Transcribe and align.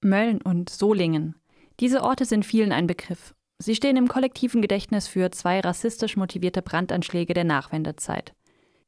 Mölln 0.00 0.40
und 0.40 0.70
Solingen. 0.70 1.34
Diese 1.80 2.02
Orte 2.02 2.24
sind 2.24 2.46
vielen 2.46 2.72
ein 2.72 2.86
Begriff. 2.86 3.34
Sie 3.58 3.74
stehen 3.74 3.96
im 3.96 4.06
kollektiven 4.06 4.62
Gedächtnis 4.62 5.08
für 5.08 5.30
zwei 5.32 5.58
rassistisch 5.60 6.16
motivierte 6.16 6.62
Brandanschläge 6.62 7.34
der 7.34 7.44
Nachwendezeit. 7.44 8.32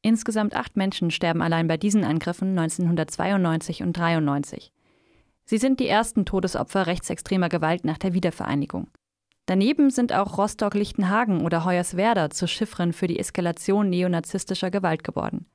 Insgesamt 0.01 0.55
acht 0.55 0.77
Menschen 0.77 1.11
sterben 1.11 1.41
allein 1.41 1.67
bei 1.67 1.77
diesen 1.77 2.05
Angriffen 2.05 2.57
1992 2.57 3.83
und 3.83 3.97
93. 3.97 4.71
Sie 5.43 5.57
sind 5.57 5.81
die 5.81 5.87
ersten 5.87 6.25
Todesopfer 6.25 6.87
rechtsextremer 6.87 7.49
Gewalt 7.49 7.83
nach 7.83 7.97
der 7.97 8.13
Wiedervereinigung. 8.13 8.87
Daneben 9.47 9.89
sind 9.89 10.13
auch 10.13 10.37
Rostock-Lichtenhagen 10.37 11.41
oder 11.41 11.65
Hoyerswerda 11.65 12.29
zu 12.29 12.47
Chiffren 12.47 12.93
für 12.93 13.07
die 13.07 13.19
Eskalation 13.19 13.89
neonazistischer 13.89 14.71
Gewalt 14.71 15.03
geworden. 15.03 15.45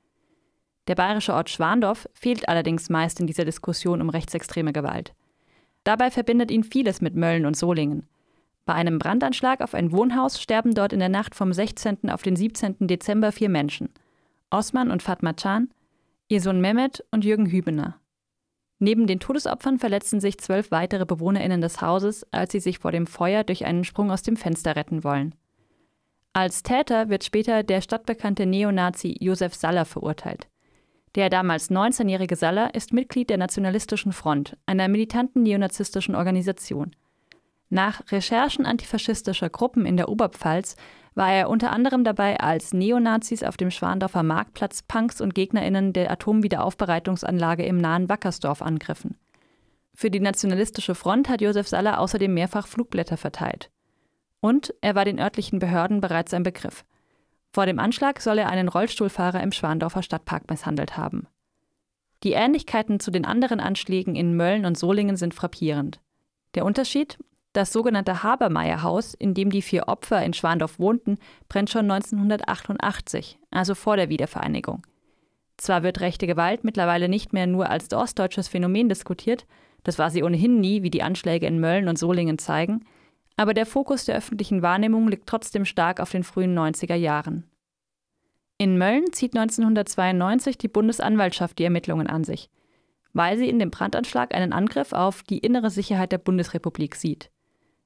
Der 0.87 0.95
bayerische 0.95 1.33
Ort 1.33 1.49
Schwandorf 1.49 2.07
fehlt 2.13 2.47
allerdings 2.47 2.89
meist 2.89 3.19
in 3.19 3.25
dieser 3.25 3.45
Diskussion 3.45 4.01
um 4.01 4.09
rechtsextreme 4.09 4.71
Gewalt. 4.71 5.13
Dabei 5.87 6.11
verbindet 6.11 6.51
ihn 6.51 6.65
vieles 6.65 6.99
mit 6.99 7.15
Mölln 7.15 7.45
und 7.45 7.55
Solingen. 7.55 8.09
Bei 8.65 8.73
einem 8.73 8.99
Brandanschlag 8.99 9.61
auf 9.61 9.73
ein 9.73 9.93
Wohnhaus 9.93 10.41
sterben 10.41 10.73
dort 10.73 10.91
in 10.91 10.99
der 10.99 11.07
Nacht 11.07 11.33
vom 11.33 11.53
16. 11.53 12.09
auf 12.09 12.23
den 12.23 12.35
17. 12.35 12.87
Dezember 12.87 13.31
vier 13.31 13.47
Menschen. 13.47 13.87
Osman 14.49 14.91
und 14.91 15.01
Fatma 15.01 15.31
Can, 15.31 15.69
ihr 16.27 16.41
Sohn 16.41 16.59
Mehmet 16.59 17.05
und 17.11 17.23
Jürgen 17.23 17.45
Hübener. 17.45 18.01
Neben 18.79 19.07
den 19.07 19.21
Todesopfern 19.21 19.79
verletzen 19.79 20.19
sich 20.19 20.39
zwölf 20.39 20.71
weitere 20.71 21.05
BewohnerInnen 21.05 21.61
des 21.61 21.79
Hauses, 21.79 22.25
als 22.33 22.51
sie 22.51 22.59
sich 22.59 22.79
vor 22.79 22.91
dem 22.91 23.07
Feuer 23.07 23.45
durch 23.45 23.63
einen 23.63 23.85
Sprung 23.85 24.11
aus 24.11 24.23
dem 24.23 24.35
Fenster 24.35 24.75
retten 24.75 25.05
wollen. 25.05 25.35
Als 26.33 26.63
Täter 26.63 27.07
wird 27.07 27.23
später 27.23 27.63
der 27.63 27.79
stadtbekannte 27.79 28.45
Neonazi 28.45 29.15
Josef 29.21 29.55
Saller 29.55 29.85
verurteilt. 29.85 30.49
Der 31.15 31.29
damals 31.29 31.71
19-jährige 31.71 32.35
Saller 32.35 32.75
ist 32.75 32.93
Mitglied 32.93 33.29
der 33.29 33.37
Nationalistischen 33.37 34.13
Front, 34.13 34.57
einer 34.65 34.87
militanten 34.87 35.43
neonazistischen 35.43 36.15
Organisation. 36.15 36.95
Nach 37.69 38.01
Recherchen 38.11 38.65
antifaschistischer 38.65 39.49
Gruppen 39.49 39.85
in 39.85 39.97
der 39.97 40.09
Oberpfalz 40.09 40.75
war 41.15 41.31
er 41.31 41.49
unter 41.49 41.71
anderem 41.71 42.03
dabei, 42.03 42.39
als 42.39 42.73
Neonazis 42.73 43.43
auf 43.43 43.57
dem 43.57 43.71
Schwandorfer 43.71 44.23
Marktplatz 44.23 44.83
Punks 44.83 45.19
und 45.19 45.33
GegnerInnen 45.33 45.91
der 45.91 46.11
Atomwiederaufbereitungsanlage 46.11 47.65
im 47.65 47.77
nahen 47.77 48.07
Wackersdorf 48.07 48.61
angriffen. 48.61 49.17
Für 49.93 50.11
die 50.11 50.19
Nationalistische 50.19 50.93
Front 50.93 51.27
hat 51.27 51.41
Josef 51.41 51.67
Saller 51.67 51.99
außerdem 51.99 52.31
mehrfach 52.31 52.67
Flugblätter 52.67 53.17
verteilt. 53.17 53.71
Und 54.39 54.75
er 54.81 54.93
war 54.93 55.05
den 55.05 55.19
örtlichen 55.19 55.57
Behörden 55.57 55.99
bereits 56.01 56.35
ein 56.35 56.43
Begriff. 56.43 56.85
Vor 57.53 57.65
dem 57.65 57.79
Anschlag 57.79 58.21
soll 58.21 58.37
er 58.37 58.49
einen 58.49 58.67
Rollstuhlfahrer 58.67 59.41
im 59.41 59.51
Schwandorfer 59.51 60.03
Stadtpark 60.03 60.49
misshandelt 60.49 60.97
haben. 60.97 61.27
Die 62.23 62.33
Ähnlichkeiten 62.33 62.99
zu 62.99 63.11
den 63.11 63.25
anderen 63.25 63.59
Anschlägen 63.59 64.15
in 64.15 64.35
Mölln 64.35 64.65
und 64.65 64.77
Solingen 64.77 65.17
sind 65.17 65.33
frappierend. 65.33 66.01
Der 66.55 66.65
Unterschied? 66.65 67.17
Das 67.53 67.73
sogenannte 67.73 68.23
Habermeyer-Haus, 68.23 69.13
in 69.13 69.33
dem 69.33 69.49
die 69.49 69.61
vier 69.61 69.87
Opfer 69.87 70.23
in 70.23 70.33
Schwandorf 70.33 70.79
wohnten, 70.79 71.17
brennt 71.49 71.69
schon 71.69 71.89
1988, 71.89 73.39
also 73.51 73.73
vor 73.73 73.95
der 73.97 74.09
Wiedervereinigung. 74.09 74.85
Zwar 75.57 75.81
wird 75.81 76.01
rechte 76.01 76.27
Gewalt 76.27 76.63
mittlerweile 76.63 77.09
nicht 77.09 77.33
mehr 77.33 77.47
nur 77.47 77.69
als 77.69 77.91
ostdeutsches 77.91 78.47
Phänomen 78.47 78.89
diskutiert, 78.89 79.47
das 79.83 79.97
war 79.97 80.11
sie 80.11 80.21
ohnehin 80.21 80.59
nie, 80.59 80.83
wie 80.83 80.89
die 80.89 81.01
Anschläge 81.01 81.47
in 81.47 81.59
Mölln 81.59 81.87
und 81.87 81.97
Solingen 81.97 82.37
zeigen, 82.37 82.85
aber 83.37 83.53
der 83.53 83.65
Fokus 83.65 84.05
der 84.05 84.17
öffentlichen 84.17 84.61
Wahrnehmung 84.61 85.07
liegt 85.07 85.27
trotzdem 85.27 85.63
stark 85.63 85.99
auf 85.99 86.11
den 86.11 86.23
frühen 86.23 86.57
90er 86.57 86.95
Jahren. 86.95 87.49
In 88.57 88.79
Mölln 88.79 89.13
zieht 89.13 89.37
1992 89.37 90.57
die 90.57 90.67
Bundesanwaltschaft 90.67 91.59
die 91.59 91.63
Ermittlungen 91.63 92.07
an 92.07 92.23
sich, 92.23 92.49
weil 93.13 93.37
sie 93.37 93.47
in 93.47 93.59
dem 93.59 93.69
Brandanschlag 93.69 94.33
einen 94.33 94.51
Angriff 94.51 94.91
auf 94.91 95.21
die 95.21 95.37
innere 95.37 95.69
Sicherheit 95.69 96.11
der 96.11 96.17
Bundesrepublik 96.17 96.95
sieht. 96.95 97.29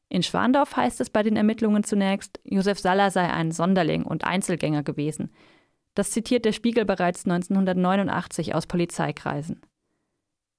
In 0.07 0.23
Schwandorf 0.23 0.75
heißt 0.77 1.01
es 1.01 1.09
bei 1.09 1.23
den 1.23 1.35
Ermittlungen 1.35 1.83
zunächst, 1.83 2.39
Josef 2.45 2.79
Saller 2.79 3.11
sei 3.11 3.29
ein 3.31 3.51
Sonderling 3.51 4.03
und 4.03 4.23
Einzelgänger 4.23 4.83
gewesen. 4.83 5.31
Das 5.95 6.11
zitiert 6.11 6.45
der 6.45 6.53
Spiegel 6.53 6.85
bereits 6.85 7.25
1989 7.25 8.55
aus 8.55 8.67
Polizeikreisen. 8.67 9.61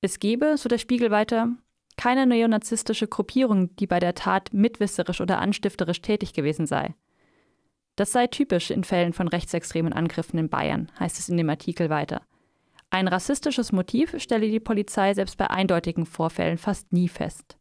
Es 0.02 0.19
gebe, 0.19 0.58
so 0.58 0.69
der 0.69 0.78
Spiegel 0.78 1.10
weiter, 1.10 1.50
keine 1.97 2.26
neonazistische 2.26 3.08
Gruppierung, 3.08 3.75
die 3.76 3.86
bei 3.86 4.00
der 4.00 4.14
Tat 4.14 4.53
mitwisserisch 4.53 5.20
oder 5.20 5.41
anstifterisch 5.41 6.03
tätig 6.03 6.32
gewesen 6.32 6.66
sei. 6.66 6.94
Das 7.97 8.12
sei 8.12 8.26
typisch 8.26 8.70
in 8.70 8.84
Fällen 8.84 9.12
von 9.12 9.28
rechtsextremen 9.28 9.92
Angriffen 9.92 10.38
in 10.38 10.48
Bayern, 10.48 10.91
heißt 10.98 11.19
es 11.19 11.28
in 11.28 11.36
dem 11.36 11.50
Artikel 11.50 11.91
weiter. 11.91 12.22
Ein 12.91 13.08
rassistisches 13.08 13.72
Motiv 13.72 14.14
stelle 14.20 14.48
die 14.50 14.60
Polizei 14.60 15.14
selbst 15.14 15.36
bei 15.38 15.48
eindeutigen 15.48 16.06
Vorfällen 16.06 16.58
fast 16.58 16.92
nie 16.92 17.08
fest. 17.08 17.56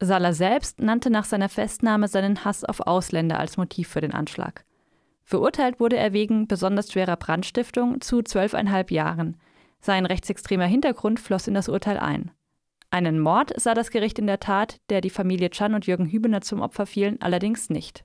Salah 0.00 0.32
selbst 0.32 0.80
nannte 0.80 1.10
nach 1.10 1.24
seiner 1.24 1.48
Festnahme 1.48 2.08
seinen 2.08 2.44
Hass 2.44 2.64
auf 2.64 2.80
Ausländer 2.80 3.38
als 3.38 3.56
Motiv 3.56 3.88
für 3.88 4.00
den 4.00 4.12
Anschlag. 4.12 4.64
Verurteilt 5.24 5.80
wurde 5.80 5.96
er 5.96 6.12
wegen 6.12 6.46
besonders 6.46 6.92
schwerer 6.92 7.16
Brandstiftung 7.16 8.00
zu 8.00 8.22
zwölfeinhalb 8.22 8.90
Jahren. 8.90 9.36
Sein 9.80 10.06
rechtsextremer 10.06 10.66
Hintergrund 10.66 11.18
floss 11.18 11.48
in 11.48 11.54
das 11.54 11.68
Urteil 11.68 11.98
ein. 11.98 12.30
Einen 12.90 13.18
Mord 13.18 13.52
sah 13.60 13.74
das 13.74 13.90
Gericht 13.90 14.18
in 14.18 14.26
der 14.26 14.40
Tat, 14.40 14.80
der 14.90 15.00
die 15.00 15.10
Familie 15.10 15.50
Chan 15.50 15.74
und 15.74 15.86
Jürgen 15.86 16.06
Hübener 16.06 16.40
zum 16.40 16.60
Opfer 16.60 16.86
fielen, 16.86 17.20
allerdings 17.20 17.68
nicht. 17.68 18.04